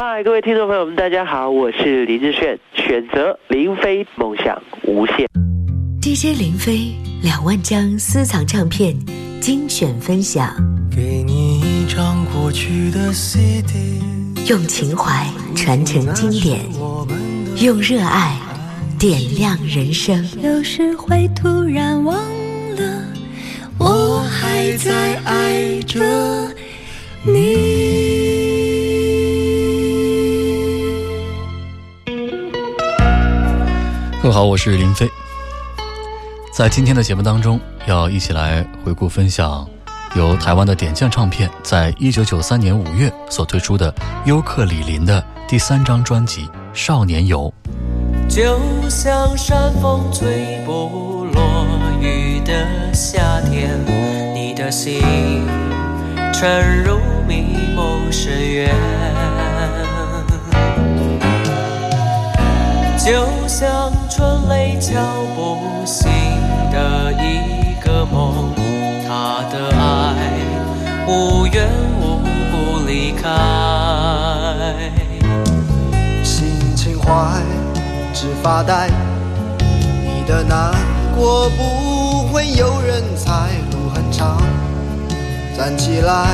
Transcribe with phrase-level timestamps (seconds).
[0.00, 5.26] 嗨，各位听众朋友们，大家好，我是林志炫，选择林飞，梦想无限。
[6.00, 8.94] DJ 林飞两万张私藏唱片
[9.40, 10.54] 精选分享，
[10.88, 14.00] 给你一张过去的 CD，
[14.48, 15.26] 用情怀
[15.56, 16.60] 传承经典，
[17.60, 18.38] 用热爱
[19.00, 20.24] 点亮人生。
[20.40, 22.16] 有时会突然忘
[22.76, 23.02] 了，
[23.80, 25.98] 我还在爱着
[27.24, 27.97] 你。
[34.28, 35.10] 各位好，我是林飞。
[36.52, 39.66] 在今天的节目当中，要一起来回顾分享
[40.16, 43.90] 由台湾的点将唱片在一九九三年五月所推出的
[44.26, 46.42] 优客李林的第三张专辑
[46.74, 47.50] 《少年游》。
[48.28, 48.60] 就
[48.90, 51.64] 像山风吹不落
[51.98, 53.80] 雨的夏天，
[54.34, 55.00] 你的心
[56.34, 59.37] 沉入迷梦深渊。
[63.08, 63.14] 就
[63.48, 64.92] 像春雷敲
[65.34, 66.10] 不醒
[66.70, 68.52] 的一个梦，
[69.08, 70.14] 他的爱
[71.06, 71.66] 无缘
[72.02, 72.20] 无
[72.52, 73.30] 故离开。
[76.22, 77.40] 心情坏，
[78.12, 78.90] 只发呆。
[79.58, 80.74] 你的难
[81.16, 83.32] 过不会有人猜，
[83.72, 84.36] 路很长，
[85.56, 86.26] 站起来。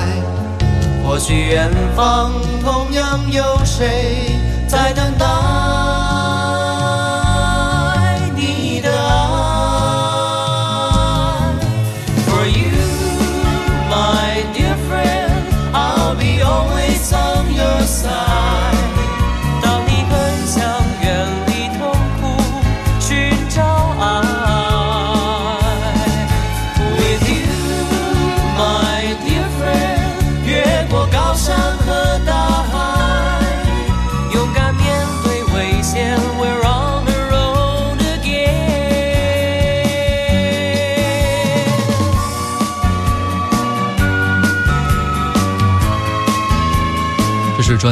[1.06, 2.32] 或许远方
[2.64, 4.32] 同样有谁
[4.66, 5.53] 在等待。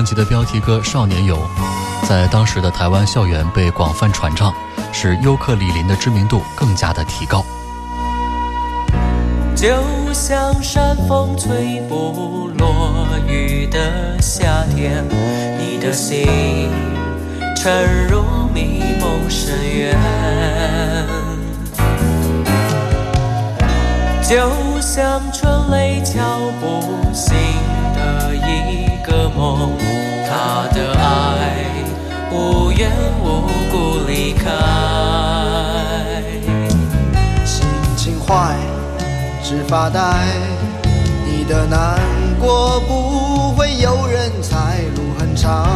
[0.03, 1.37] 专辑的标题歌《少年游》
[2.09, 4.53] 在当时的台湾校园被广泛传唱，
[4.93, 7.45] 使优客李林的知名度更加的提高。
[9.55, 9.69] 就
[10.13, 15.05] 像山风吹不落雨的夏天，
[15.57, 16.27] 你的心
[17.57, 19.97] 沉入迷梦深渊。
[24.29, 27.37] 就像春雷敲不醒
[27.95, 28.82] 的一。
[29.13, 29.77] 个梦，
[30.27, 31.55] 他的爱
[32.31, 32.91] 无缘
[33.23, 34.51] 无故离开。
[37.45, 38.57] 心情坏，
[39.43, 40.01] 只发呆。
[41.27, 42.01] 你的难
[42.41, 45.69] 过不会有人猜，路很长，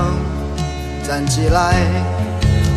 [1.07, 1.75] 站起来。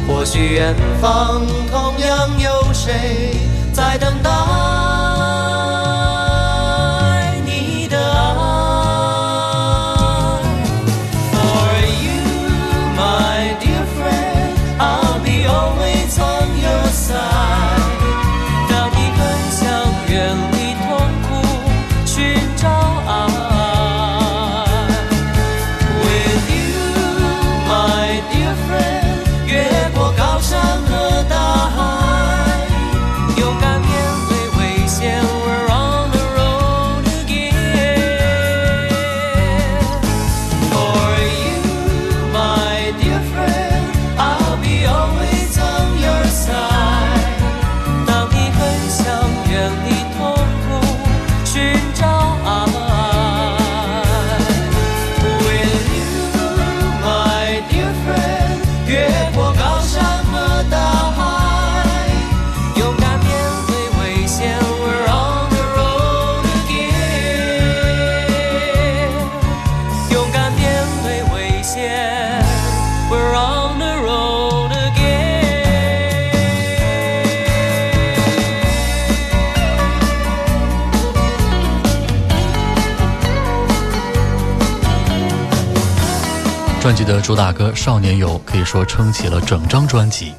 [0.09, 3.37] 或许远方同样有谁
[3.71, 4.29] 在等待。
[86.89, 90.33] 专辑的主打歌《少年游》可以说撑起了整张专辑，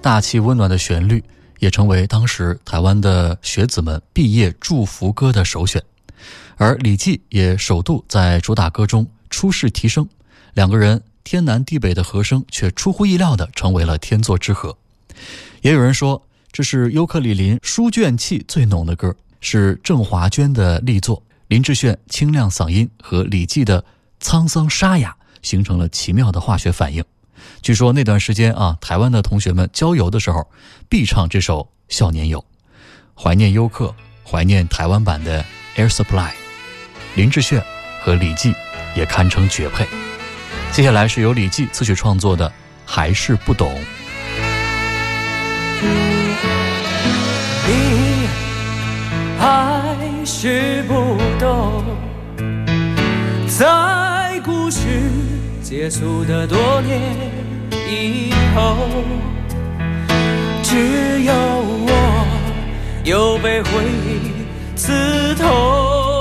[0.00, 1.22] 大气温暖的旋律
[1.58, 5.82] 也成为当时台湾的学子们毕业祝福歌的首选。
[6.56, 10.08] 而李记也首度在主打歌中出世提升，
[10.54, 14.74] 两个人天南地北的和声却出乎意料的成为了天作之合。
[15.60, 23.84] 也有人说，这是尤克里林书卷气最浓的歌，是郑华娟的力作，林志炫清亮嗓音和李记的
[24.22, 25.14] 沧桑沙哑。
[25.42, 27.04] 形成了奇妙的化学反应。
[27.60, 30.48] 据说那段时间啊台湾的同学们郊游的时候
[30.88, 32.44] 必唱这首少年游
[33.14, 33.94] 怀念优客
[34.24, 35.44] 怀念台湾版的
[35.76, 36.30] air supply
[37.14, 37.62] 林志炫
[38.00, 38.54] 和李继
[38.96, 39.86] 也堪称绝配。
[40.72, 42.50] 接下来是由李继自学创作的
[42.86, 43.78] 还是不懂。
[47.66, 48.26] 你
[49.38, 51.84] 还是不懂
[53.46, 55.31] 在故事
[55.74, 57.00] 结束的多年
[57.88, 58.76] 以后，
[60.62, 62.26] 只有我
[63.04, 63.70] 又被回
[64.04, 66.11] 忆刺痛。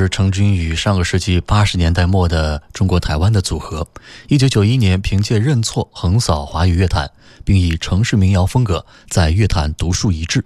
[0.00, 3.86] 是成军于上个世纪八十年代末的中国台湾的组合，
[4.26, 7.08] 一九九一年凭借《认错》横扫华语乐坛，
[7.44, 10.44] 并以城市民谣风格在乐坛独树一帜，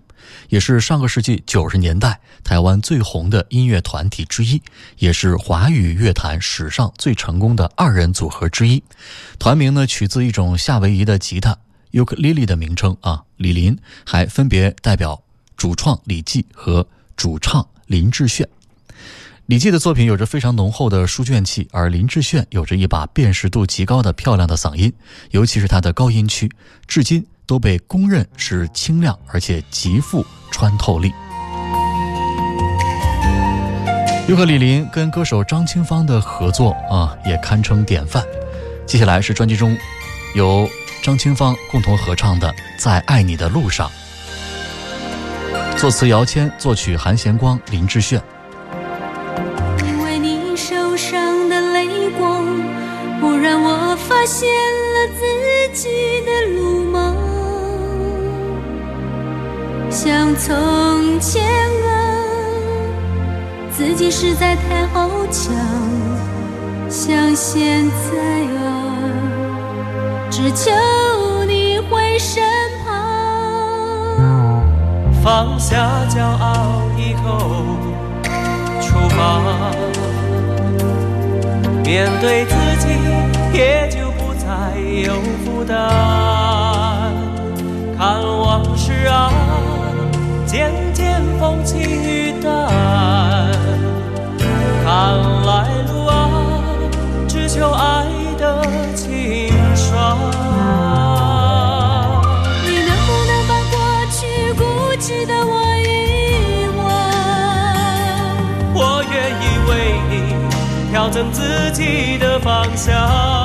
[0.51, 4.61] 也是上个世纪九十年代台湾最红的音乐团体之一，
[4.99, 8.83] 也是华语乐坛史上最成功的二人组合之一。
[9.39, 11.57] 团名呢取自一种夏威夷的吉他
[11.93, 13.23] 尤克里里的名称啊。
[13.39, 15.23] 李林还分别代表
[15.57, 16.87] 主创李记和
[17.17, 18.47] 主唱林志炫。
[19.49, 24.93] 李记的作品有着非常浓厚的书卷气，而林志炫有着一把辨识度极高的漂亮的嗓音，
[25.31, 26.53] 尤其是他的高音区，
[26.87, 31.11] 至今都被公认是清亮而且极富穿透力。
[34.29, 38.23] 又和李林跟歌手张清芳的合作啊，也堪称典范。
[38.85, 39.75] 接下来是专辑中
[40.35, 40.69] 由
[41.03, 43.91] 张清芳共同合唱的《在爱你的路上》，
[45.79, 48.23] 作词姚谦，作曲韩贤光、林志炫。
[54.19, 55.23] 发现了自
[55.73, 55.89] 己
[56.23, 57.15] 的鲁莽，
[59.89, 61.41] 像从前
[61.87, 61.89] 啊，
[63.71, 65.55] 自己实在太好强，
[66.91, 68.19] 像现在
[68.59, 68.99] 啊，
[70.29, 70.73] 只求
[71.47, 72.43] 你回身
[72.85, 74.67] 旁，
[75.23, 77.77] 放下骄傲以后
[78.81, 79.71] 出发，
[81.85, 82.89] 面对自己。
[83.51, 84.08] 也就不
[84.49, 85.13] 再有
[85.45, 85.77] 负担。
[87.99, 89.31] 看往事啊，
[90.47, 92.49] 渐渐风轻云淡。
[94.83, 94.89] 看
[95.45, 96.31] 来路啊，
[97.29, 98.07] 只求爱
[98.39, 98.65] 的
[98.95, 100.17] 清爽。
[102.65, 103.77] 你能不能把过
[104.11, 104.17] 去
[104.55, 104.65] 固
[104.99, 105.53] 执的我
[105.85, 106.81] 遗忘？
[108.73, 109.71] 我愿意为
[110.09, 110.15] 你
[110.91, 113.38] 调整自己的方向。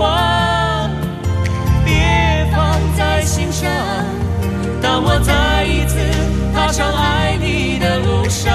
[0.00, 0.88] 话，
[1.84, 3.70] 别放在心上。
[4.80, 5.98] 当我再一次
[6.54, 8.50] 踏上爱你的路上，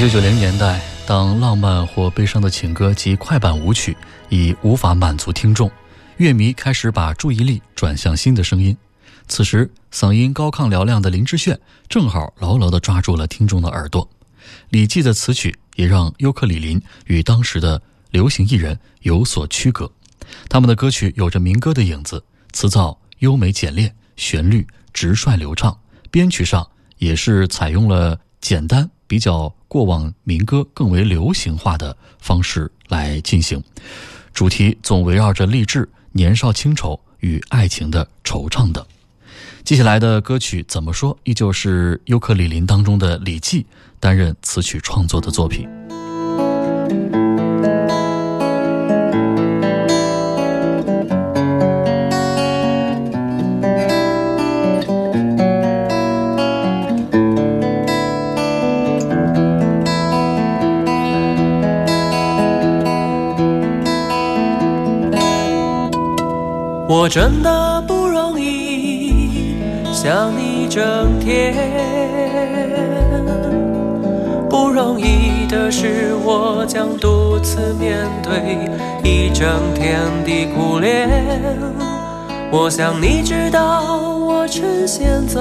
[0.00, 3.94] 九九零年代，当浪漫或悲伤的情歌及快板舞曲
[4.30, 5.70] 已无法满足听众，
[6.16, 8.74] 乐迷开始把注意力转向新的声音。
[9.28, 14.08] 此时，嗓音高亢嘹亮的林志炫正好牢牢地抓住了听众的耳朵。
[14.70, 19.92] 李记的词曲也让尤克里林与当时的流行艺人有所区隔。
[20.48, 25.78] 他们的歌曲有着民歌的影子，词造优美简练，旋律直率流畅，
[26.10, 26.66] 编曲上
[26.96, 33.62] 也是采用了简单、比较过往民歌更为流行化的方式来进行。
[34.34, 38.84] 主题总围绕着励志、年少轻愁与爱情的惆怅等。
[39.62, 43.64] 接下来的歌曲怎么说，依旧是尤克里林当中的李记
[44.00, 45.68] 担任词曲创作的作品。
[66.92, 69.54] 我真的不容易
[69.92, 71.54] 想你整天，
[74.48, 78.68] 不容易的是我将独自面对
[79.08, 81.08] 一整天的苦恋。
[82.50, 85.40] 我想你知道我趁现在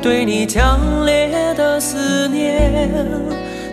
[0.00, 3.06] 对你强烈的思念，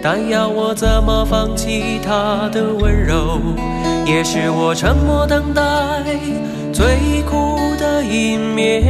[0.03, 3.39] 但要我怎么放弃他的温柔？
[4.05, 5.63] 也是我沉默等待
[6.77, 8.83] 最苦的一面。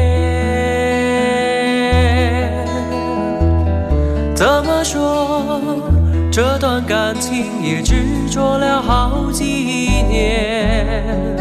[4.35, 5.71] 怎么说，
[6.29, 7.95] 这段感情也执
[8.29, 9.45] 着了好几
[10.09, 11.37] 年，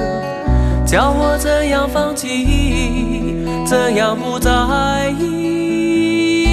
[0.87, 4.53] 叫我怎样放弃，怎样不在
[5.19, 6.47] 意？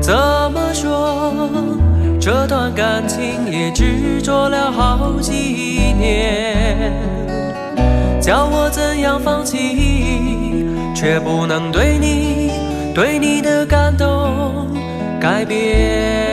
[0.00, 0.14] 怎
[0.54, 1.34] 么说？
[2.18, 6.90] 这段感情也执着了好几年，
[8.24, 10.64] 叫我怎样放弃，
[10.96, 12.50] 却不能对你
[12.94, 14.66] 对你的感动
[15.20, 16.24] 改变。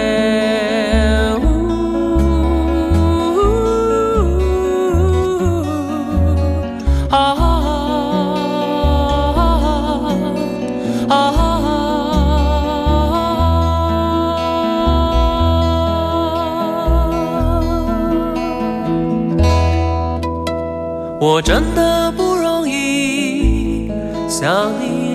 [21.23, 21.90] 我真的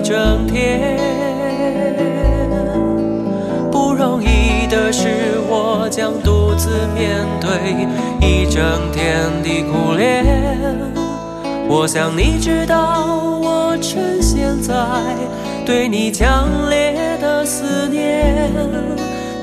[0.07, 0.97] 整天，
[3.69, 7.85] 不容易的是我将独自面对
[8.25, 10.25] 一整天的苦恋。
[11.67, 13.05] 我想你知道
[13.41, 14.73] 我趁现在
[15.65, 18.49] 对你强烈的思念，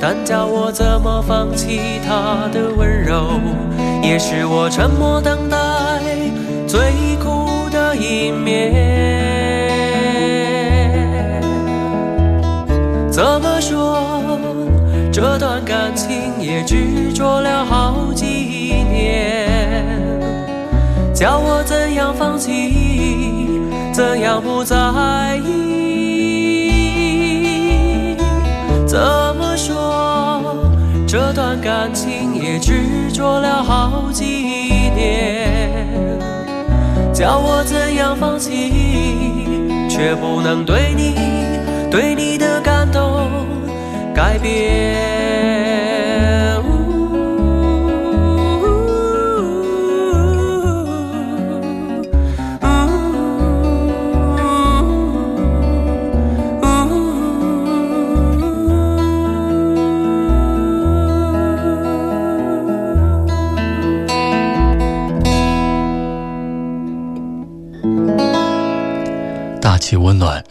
[0.01, 3.39] 但叫我怎么放弃他的温柔，
[4.03, 5.59] 也是我沉默等待。
[6.67, 6.81] 最
[7.23, 9.14] 苦的一面，
[15.15, 18.27] 这段感情也执着了好几
[18.91, 19.49] 年，
[21.15, 23.49] 叫我怎样放弃，
[23.93, 24.77] 怎样不在
[25.47, 26.57] 意？
[28.89, 28.99] 怎
[29.39, 30.57] 么说？
[31.07, 32.73] 这段感情也执
[33.13, 34.25] 着了好几
[34.97, 35.49] 年。
[37.13, 38.51] 叫我怎样放弃，
[39.89, 41.15] 却不能对你
[41.89, 42.84] 对你的感
[44.15, 45.14] 改变。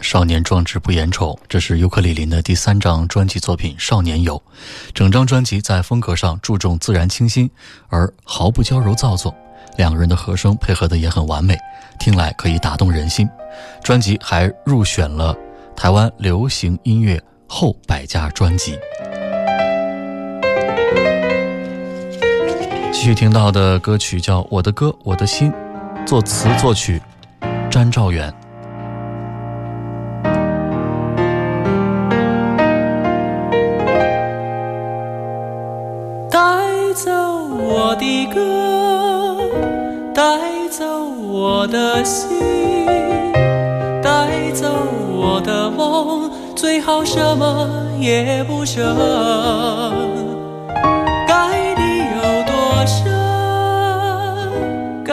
[0.00, 1.36] 少年壮志不言愁。
[1.48, 4.36] 这是尤克里林的第三张专辑作品《少年游》。
[4.92, 7.50] 整张专辑在风格上注重自然清新，
[7.88, 9.34] 而毫不娇柔造作。
[9.76, 11.58] 两个人的和声配合的也很完美，
[11.98, 13.28] 听来可以打动人心。
[13.82, 15.36] 专辑还入选了
[15.74, 18.78] 台湾流行音乐后百家专辑。
[22.92, 25.52] 继续听到的歌曲叫《我的歌我的心》，
[26.06, 27.02] 作词作曲
[27.70, 28.32] 詹兆远。
[37.66, 38.40] 我的歌，
[40.14, 40.22] 带
[40.70, 42.28] 走我的心，
[44.02, 44.68] 带走
[45.10, 48.84] 我的梦，最好什么也不剩。
[51.26, 52.52] 该你有多
[52.86, 53.02] 深，
[55.04, 55.12] 该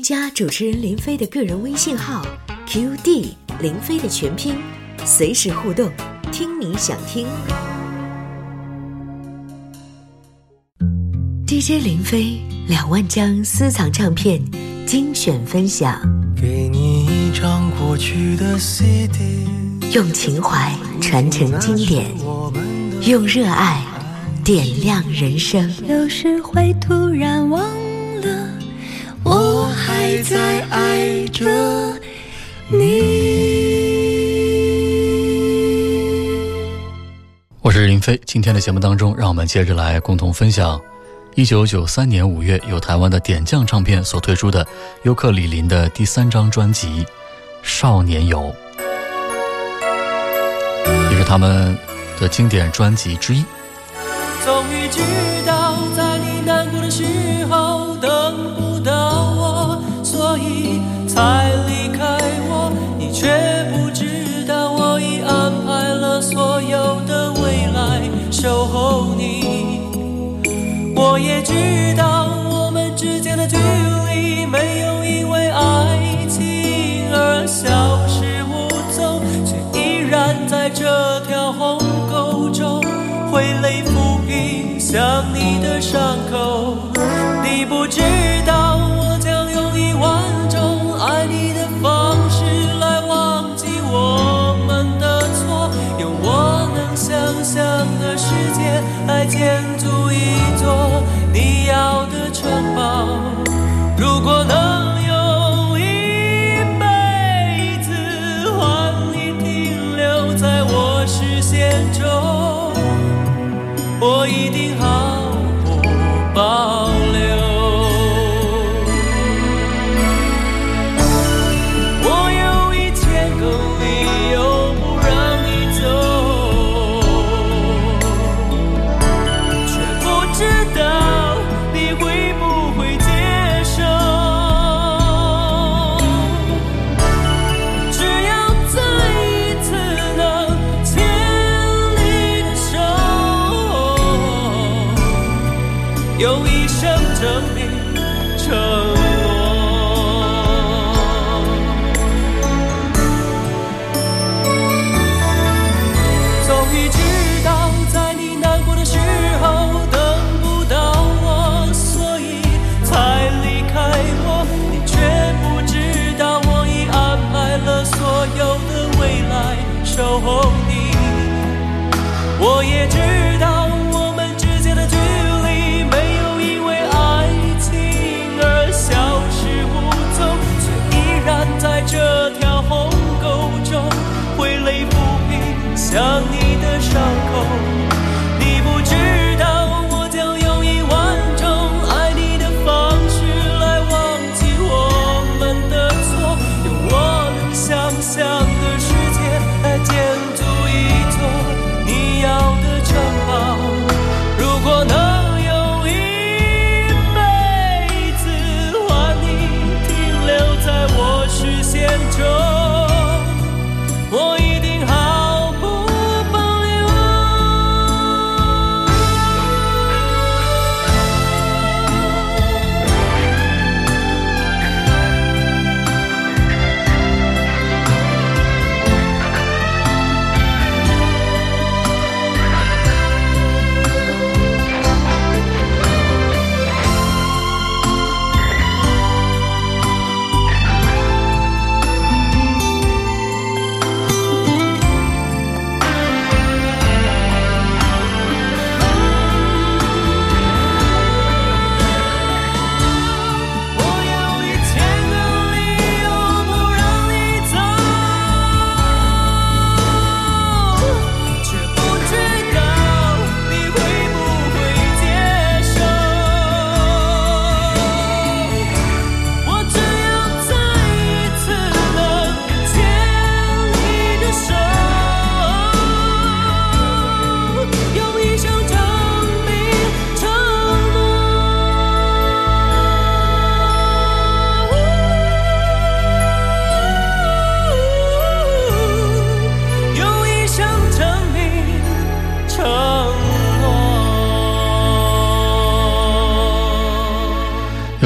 [0.00, 2.24] 添加主持人林飞的个人微信号
[2.66, 4.54] QD 林飞的全拼，
[5.04, 5.90] 随时互动，
[6.32, 7.26] 听你想听。
[11.46, 14.40] DJ 林飞两万张私藏唱片
[14.86, 16.00] 精选分享，
[16.34, 19.18] 给你一张过去的 CD，
[19.92, 22.06] 用情怀传承经典，
[23.06, 23.84] 用热爱
[24.42, 25.70] 点亮人生。
[25.86, 27.62] 有时会突然忘
[30.20, 31.46] 还在爱着
[32.68, 32.78] 你。
[37.62, 38.20] 我是林飞。
[38.26, 40.78] 今天的节目当中，让我们接着来共同分享
[41.36, 44.66] 一九九三年五月由台湾的点将唱片所推出的
[45.04, 47.02] 尤克里林的第三张专辑
[47.62, 48.40] 《少年游》，
[51.10, 51.74] 也是他们
[52.20, 53.42] 的经典专辑之一。
[54.44, 55.00] 终于知
[55.46, 57.04] 道，在你难过的时
[57.46, 58.59] 候等
[61.12, 62.18] 才离开
[62.48, 62.72] 我。
[62.98, 63.26] 你却
[63.72, 69.80] 不知道，我已安排了所有的未来守候你。
[70.94, 71.52] 我也知
[71.96, 77.66] 道，我们之间的距离没有因为爱情而消
[78.06, 81.78] 失无踪，却依然在这条鸿
[82.10, 82.80] 沟中
[83.32, 86.29] 挥泪抚平想你的伤口。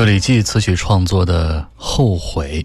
[0.05, 2.63] 李记词曲创作的《后悔》。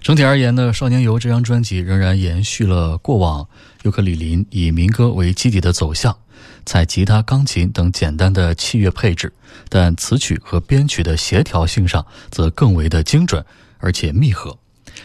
[0.00, 3.46] 整体而言呢，《少年游》这张专辑仍然延续了过往
[3.82, 6.16] 尤克里林以民歌为基底的走向，
[6.64, 9.32] 在吉他、钢琴等简单的器乐配置，
[9.68, 13.44] 但词曲和编曲的协调性上则更为的精准
[13.78, 14.56] 而且密合。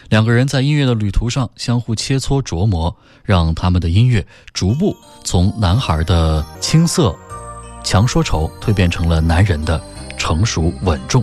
[0.08, 7.14] 两个人在音乐的旅途上相互切磋琢磨，让他们的音乐逐步从男孩的青涩、
[7.84, 9.80] 强说愁蜕变成了男人的
[10.26, 11.22] 成熟稳重。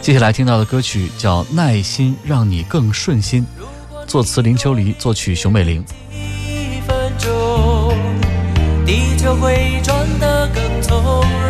[0.00, 3.44] 接下来听到的歌曲叫《耐心让你更顺心》，
[4.06, 5.84] 作词林秋离，作曲熊美玲。
[6.08, 7.92] 一分钟，
[8.86, 11.02] 地球会转得更从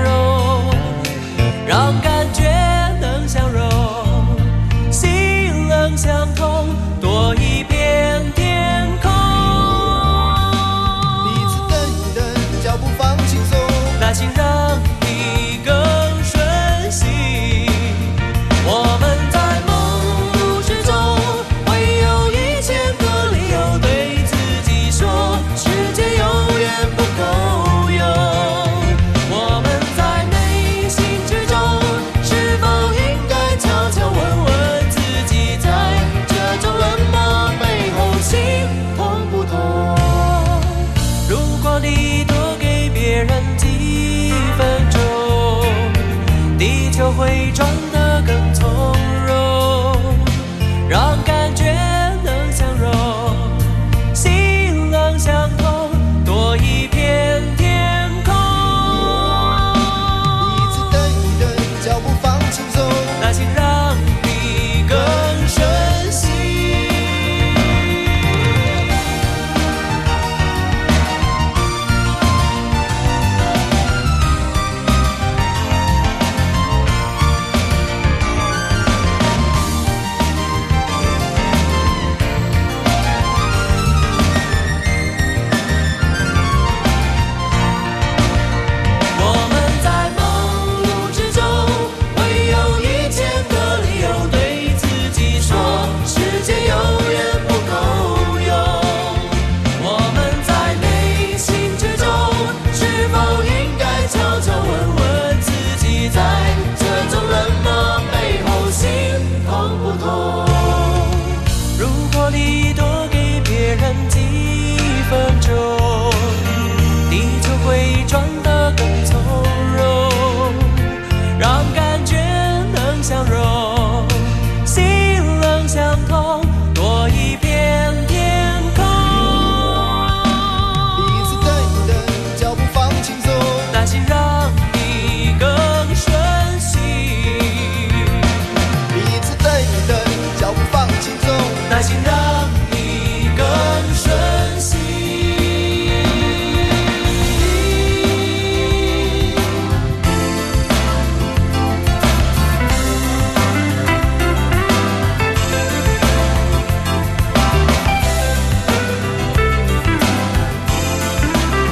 [0.02, 0.74] 容，
[1.66, 2.21] 让感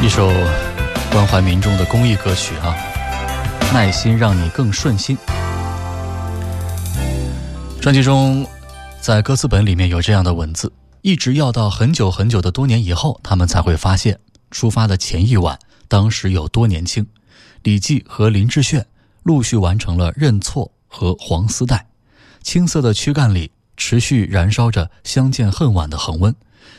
[0.02, 0.32] 一首
[1.12, 2.74] 关怀民众的公益歌曲啊，
[3.70, 5.14] 耐心让你更顺心。
[7.82, 8.46] 专辑中，
[9.02, 14.18] 在歌词本里面有这样的文字：一直要到很久很久的多年以后，他们才会发现，
[14.50, 17.06] 出发的前一晚，当时有多年轻。
[17.62, 18.86] 李记和林志炫
[19.22, 21.88] 陆续完成了认错和黄丝带，
[22.42, 26.34] 青涩的躯干里持续燃烧着相见恨晚的恒温，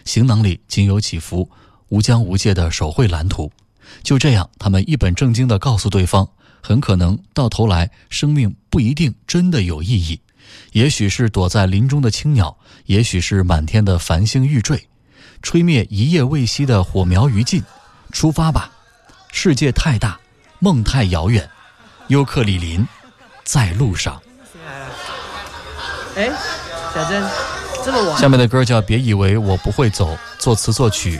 [0.05, 1.47] 行囊里仅有几幅。
[1.91, 3.51] 无疆无界的手绘蓝图，
[4.01, 6.25] 就这样，他们一本正经地告诉对方，
[6.61, 10.17] 很可能到头来，生命不一定真的有意义，
[10.71, 14.87] 也许是躲在林中的青鸟，也许是满天的繁星欲坠，
[15.41, 17.61] 吹灭一夜未熄的火苗余烬。
[18.13, 18.71] 出发吧，
[19.33, 20.17] 世界太大，
[20.59, 21.49] 梦太遥远，
[22.07, 22.87] 尤克里林，
[23.43, 24.21] 在路上。
[26.15, 26.31] 哎，
[26.93, 27.21] 小珍，
[27.83, 28.17] 这么晚。
[28.17, 31.19] 下面的歌叫《别以为我不会走》，作词作曲。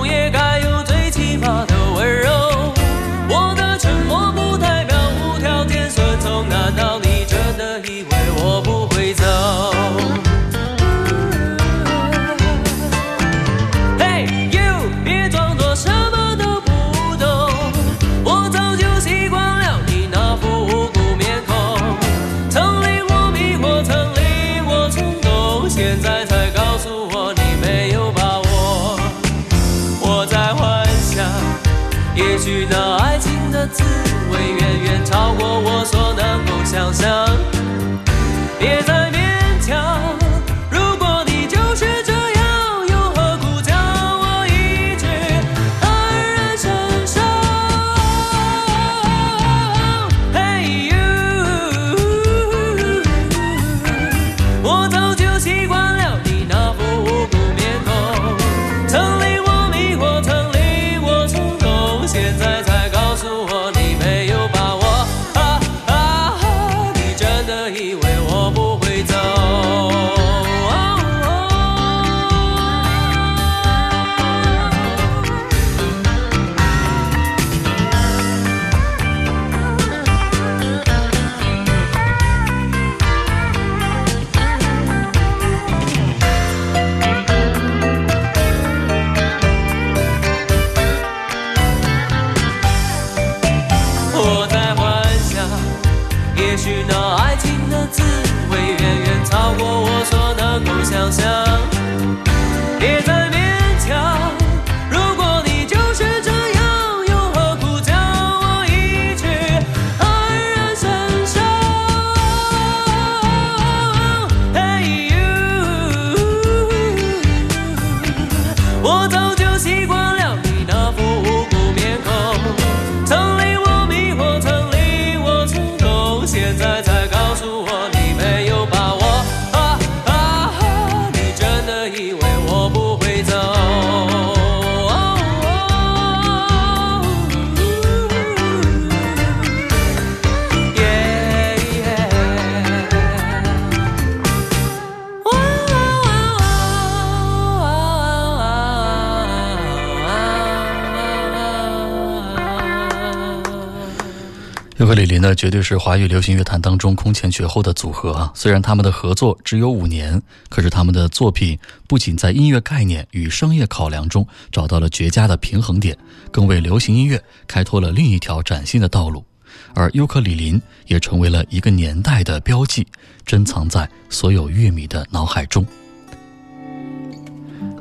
[155.41, 158.31] 绝对是华语流行乐坛当中空前绝后的组合啊！
[158.35, 165.97] 虽然他们的合作只有五年，可是他们的作品不仅在音乐概念与商业考量中找到了绝佳的平衡点，
[166.29, 169.25] 更为流行音乐开拓了另一条崭新的道路。
[169.73, 172.85] 而尤克里林也成为了一个年代的标记，
[173.25, 175.65] 珍藏在所有乐迷的脑海中。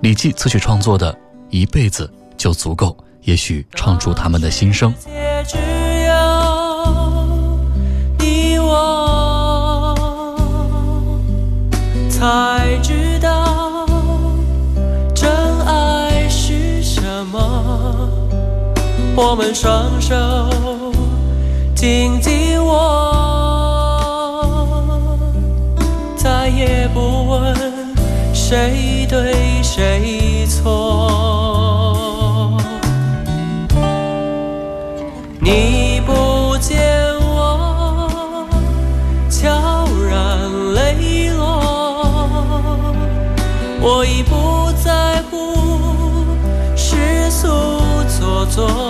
[0.00, 1.12] 李记词曲创作的
[1.50, 4.90] 《一辈子就足够》，也许唱出他们的心声。
[19.22, 20.16] 我们双手
[21.74, 22.72] 紧紧握，
[26.16, 27.54] 再也不问
[28.32, 31.10] 谁对谁错。
[35.38, 36.80] 你不见
[37.20, 38.08] 我
[39.28, 39.50] 悄
[40.08, 41.60] 然泪落，
[43.82, 45.36] 我已不在乎
[46.74, 47.46] 世俗
[48.18, 48.89] 做作。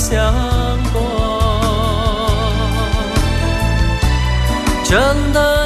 [0.00, 0.32] 想
[0.94, 0.98] 过，
[4.82, 5.59] 真的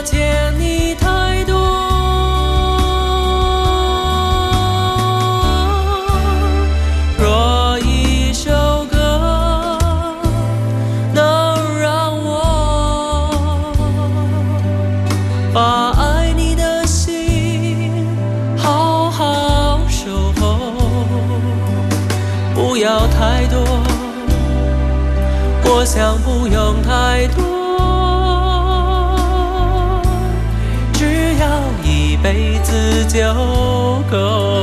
[33.15, 34.54] 子就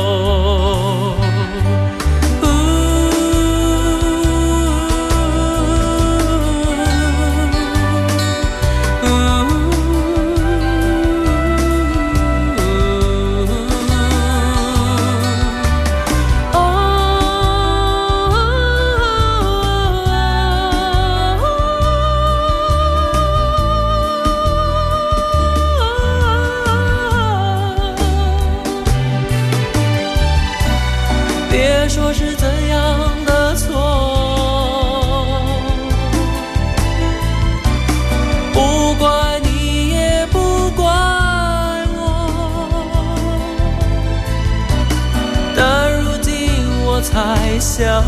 [47.11, 48.01] 才想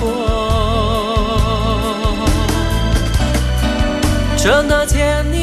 [0.00, 0.08] 过，
[4.36, 5.39] 真的欠你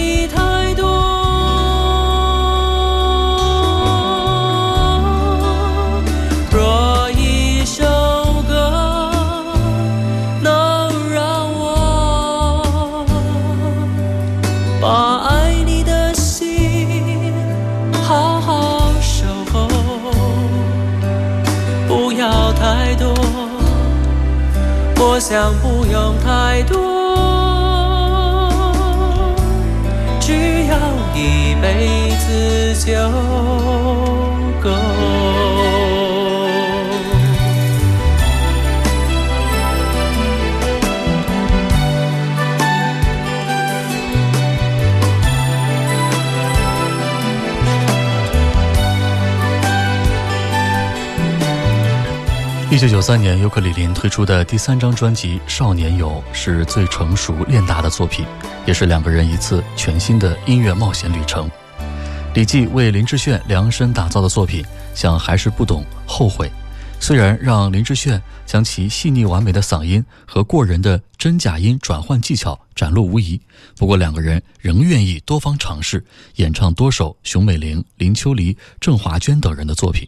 [25.30, 26.74] 想不用太多，
[30.22, 30.78] 只要
[31.14, 32.94] 一辈子就
[52.78, 58.24] 一九九三年，尤克里林推出的第三张专辑《少年游》是最成熟练达的作品，
[58.68, 61.50] 也是两个人一次全新的音乐冒险旅程。
[62.36, 64.64] 李记为林志炫量身打造的作品，
[64.94, 66.48] 像《还是不懂后悔》，
[67.00, 73.42] 虽然让林志炫将其细腻完美的嗓音和过人的真假音转换技巧展露无遗，
[73.76, 76.06] 不过两个人仍愿意多方尝试，
[76.36, 80.08] 演唱多首熊美玲、林秋离、郑华娟等人的作品。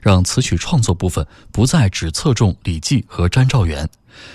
[0.00, 3.88] 让词曲创作部分不再只侧重李记和詹兆元，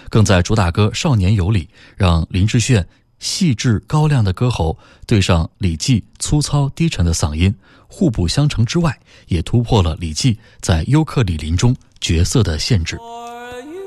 [0.10, 2.88] 更在主打歌《少年游》里，让林志炫
[3.20, 4.78] 细致高亮的歌喉
[5.08, 7.56] 对上李记粗糙低沉的嗓音，
[7.88, 12.98] 互补相成之外，也突破了李记在尤克里林中角色的限制。
[12.98, 13.82] You,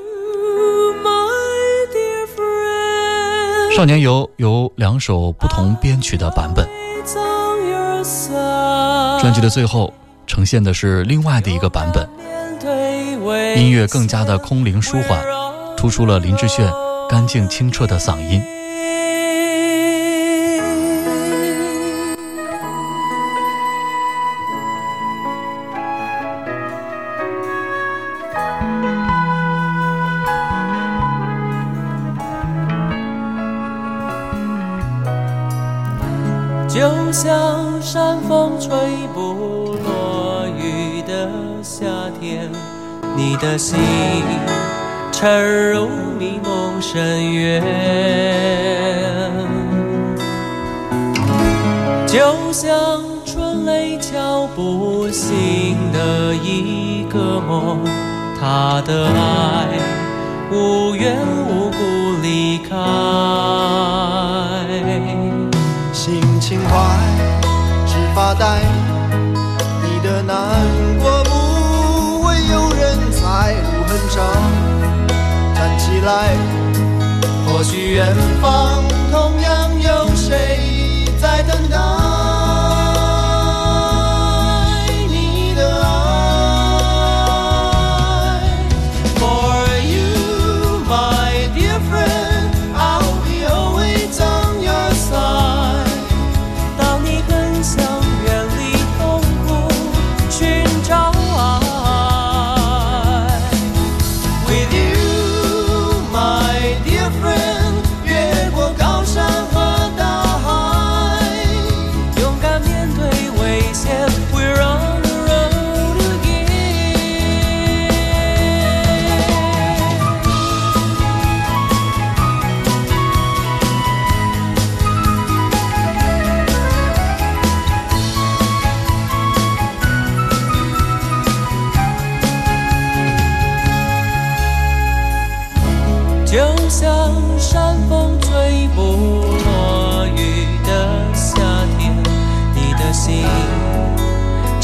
[3.75, 6.67] 少年游有两首不同编曲的版本.
[9.21, 9.93] 专辑的最后
[10.29, 12.07] 呈现的是另外的一个版本，
[13.57, 15.19] 音乐更加的空灵舒缓，
[15.75, 16.71] 突出了林志炫
[17.09, 18.39] 干净清澈的嗓音。
[36.69, 38.69] 就像山风吹
[39.13, 39.58] 不
[43.19, 43.77] 你的心
[45.11, 47.61] 沉入迷梦深渊，
[52.07, 52.71] 就像
[53.25, 57.83] 春雷敲不醒的一个梦，
[58.39, 59.67] 他的爱
[60.49, 61.17] 无缘
[61.49, 61.77] 无故
[62.21, 62.73] 离开。
[65.91, 66.73] 心情坏，
[67.85, 68.61] 只发呆。
[76.09, 76.35] 来，
[77.45, 78.15] 或许远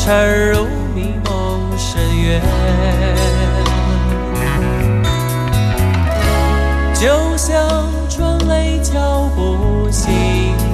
[0.06, 2.40] 沉入迷梦深渊。
[6.94, 10.14] 就像春雷敲不醒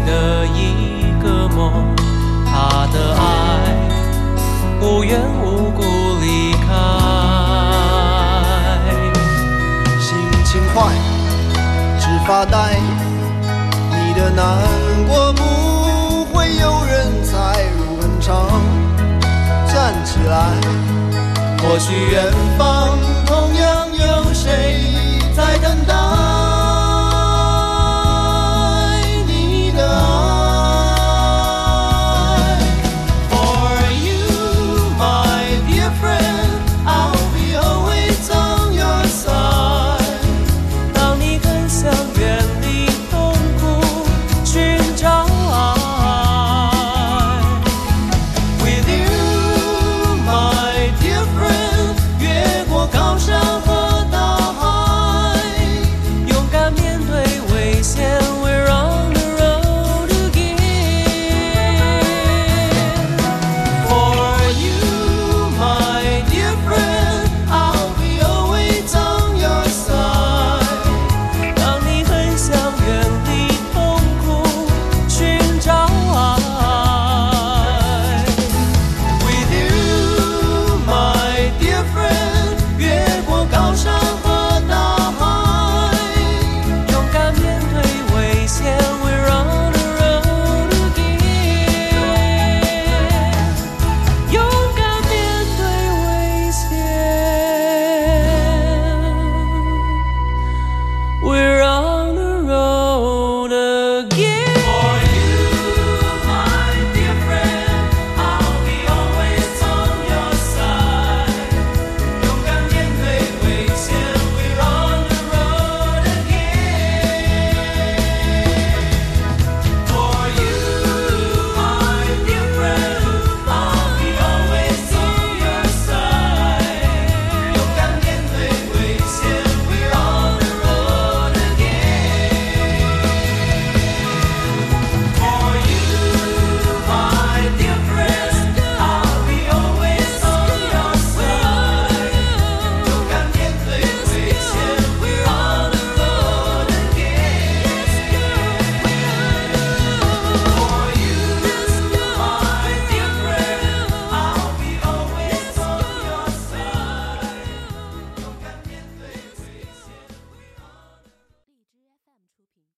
[0.05, 1.95] 的一个梦，
[2.45, 3.21] 他的爱
[4.82, 5.82] 无缘无故
[6.19, 6.67] 离开。
[9.97, 10.13] 心
[10.43, 10.91] 情坏，
[11.97, 12.75] 只发呆。
[13.93, 14.45] 你的难
[15.07, 15.41] 过不
[20.12, 20.59] 起来
[21.59, 24.93] 或许远方同样有谁
[25.34, 26.20] 在等待？